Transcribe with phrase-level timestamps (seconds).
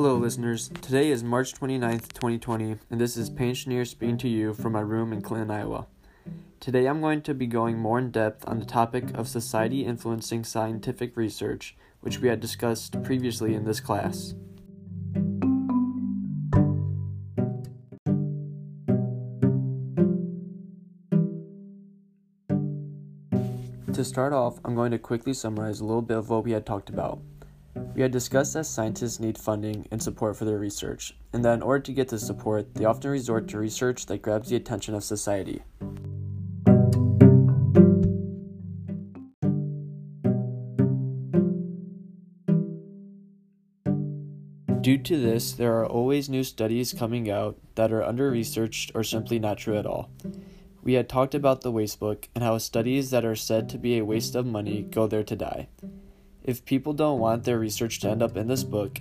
[0.00, 0.70] Hello, listeners.
[0.80, 5.12] Today is March 29th, 2020, and this is Paintineer speaking to you from my room
[5.12, 5.88] in Clinton, Iowa.
[6.60, 10.44] Today I'm going to be going more in depth on the topic of society influencing
[10.44, 14.34] scientific research, which we had discussed previously in this class.
[23.92, 26.64] To start off, I'm going to quickly summarize a little bit of what we had
[26.64, 27.18] talked about.
[27.94, 31.62] We had discussed that scientists need funding and support for their research, and that in
[31.62, 35.02] order to get this support, they often resort to research that grabs the attention of
[35.02, 35.62] society.
[44.80, 49.04] Due to this, there are always new studies coming out that are under researched or
[49.04, 50.08] simply not true at all.
[50.82, 54.04] We had talked about the wastebook and how studies that are said to be a
[54.04, 55.68] waste of money go there to die.
[56.44, 59.00] If people don't want their research to end up in this book,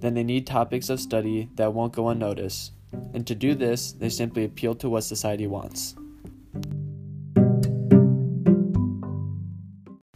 [0.00, 2.72] then they need topics of study that won't go unnoticed.
[3.12, 5.96] And to do this, they simply appeal to what society wants.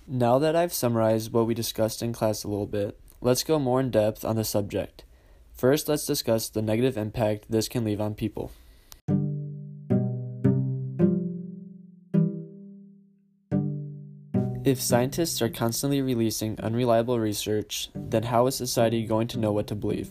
[0.07, 3.81] Now that I've summarized what we discussed in class a little bit, let's go more
[3.81, 5.05] in depth on the subject.
[5.53, 8.53] First, let's discuss the negative impact this can leave on people.
[14.65, 19.69] If scientists are constantly releasing unreliable research, then how is society going to know what
[19.69, 20.11] to believe?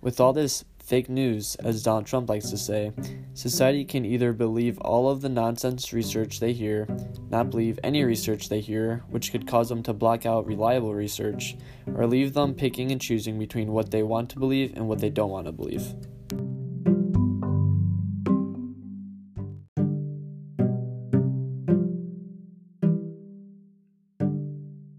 [0.00, 2.92] With all this fake news, as Donald Trump likes to say,
[3.34, 6.88] society can either believe all of the nonsense research they hear,
[7.30, 11.56] not believe any research they hear, which could cause them to block out reliable research,
[11.94, 15.10] or leave them picking and choosing between what they want to believe and what they
[15.10, 15.94] don't want to believe.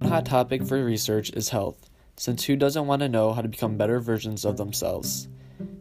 [0.09, 3.77] Hot topic for research is health, since who doesn't want to know how to become
[3.77, 5.27] better versions of themselves?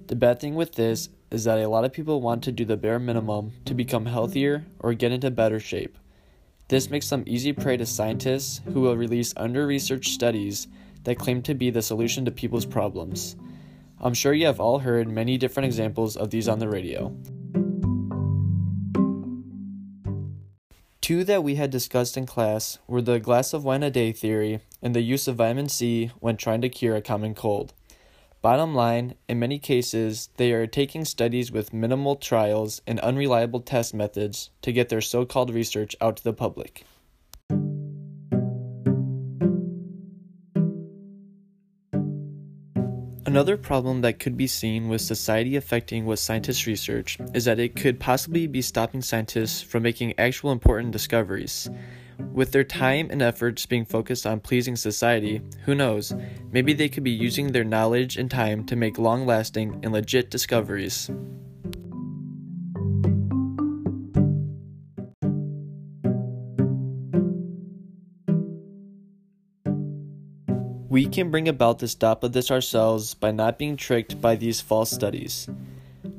[0.08, 2.76] The bad thing with this is that a lot of people want to do the
[2.76, 5.96] bare minimum to become healthier or get into better shape.
[6.68, 10.68] This makes them easy prey to scientists who will release under researched studies
[11.04, 13.34] that claim to be the solution to people's problems.
[13.98, 17.16] I'm sure you have all heard many different examples of these on the radio.
[21.08, 24.60] Two that we had discussed in class were the glass of wine a day theory
[24.82, 27.72] and the use of vitamin C when trying to cure a common cold.
[28.42, 33.94] Bottom line, in many cases, they are taking studies with minimal trials and unreliable test
[33.94, 36.84] methods to get their so called research out to the public.
[43.28, 47.76] Another problem that could be seen with society affecting what scientists research is that it
[47.76, 51.68] could possibly be stopping scientists from making actual important discoveries.
[52.32, 56.14] With their time and efforts being focused on pleasing society, who knows,
[56.52, 60.30] maybe they could be using their knowledge and time to make long lasting and legit
[60.30, 61.10] discoveries.
[70.98, 74.60] We can bring about the stop of this ourselves by not being tricked by these
[74.60, 75.48] false studies.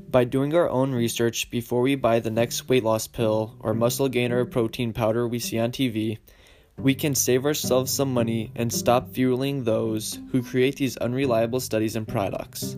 [0.09, 4.07] By doing our own research before we buy the next weight loss pill or muscle
[4.07, 6.19] gainer protein powder we see on TV,
[6.77, 11.97] we can save ourselves some money and stop fueling those who create these unreliable studies
[11.97, 12.77] and products.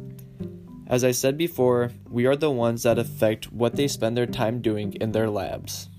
[0.87, 4.59] As I said before, we are the ones that affect what they spend their time
[4.59, 5.90] doing in their labs.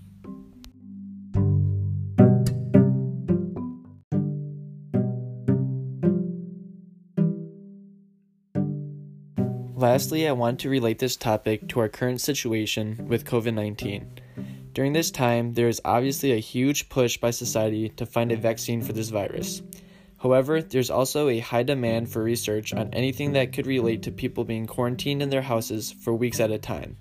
[9.82, 14.20] Lastly, I want to relate this topic to our current situation with COVID 19.
[14.74, 18.80] During this time, there is obviously a huge push by society to find a vaccine
[18.80, 19.60] for this virus.
[20.22, 24.44] However, there's also a high demand for research on anything that could relate to people
[24.44, 26.96] being quarantined in their houses for weeks at a time.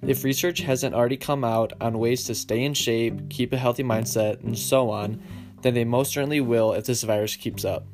[0.00, 3.82] If research hasn't already come out on ways to stay in shape, keep a healthy
[3.82, 5.20] mindset, and so on,
[5.62, 7.88] then they most certainly will if this virus keeps up.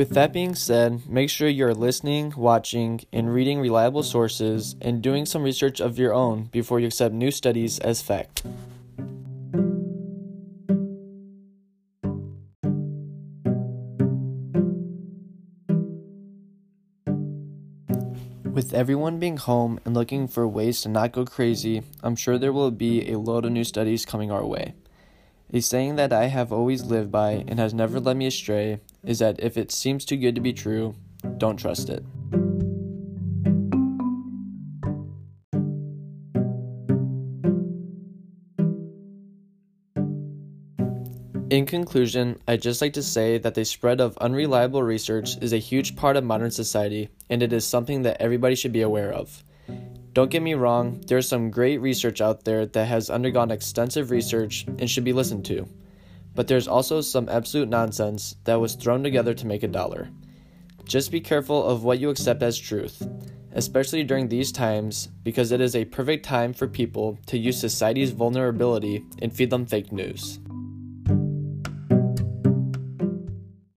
[0.00, 5.26] With that being said, make sure you're listening, watching, and reading reliable sources and doing
[5.26, 8.42] some research of your own before you accept new studies as fact.
[18.46, 22.54] With everyone being home and looking for ways to not go crazy, I'm sure there
[22.54, 24.72] will be a load of new studies coming our way.
[25.52, 29.18] A saying that I have always lived by and has never led me astray is
[29.18, 30.94] that if it seems too good to be true,
[31.38, 32.04] don't trust it.
[41.50, 45.58] In conclusion, I'd just like to say that the spread of unreliable research is a
[45.58, 49.42] huge part of modern society, and it is something that everybody should be aware of.
[50.12, 54.64] Don't get me wrong, there's some great research out there that has undergone extensive research
[54.78, 55.68] and should be listened to.
[56.34, 60.10] But there's also some absolute nonsense that was thrown together to make a dollar.
[60.84, 63.06] Just be careful of what you accept as truth,
[63.52, 68.10] especially during these times, because it is a perfect time for people to use society's
[68.10, 70.40] vulnerability and feed them fake news.